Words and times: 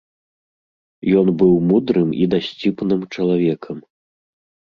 Ён 1.19 1.27
быў 1.41 1.51
мудрым 1.69 2.09
і 2.23 2.27
дасціпным 2.33 3.01
чалавекам. 3.17 3.77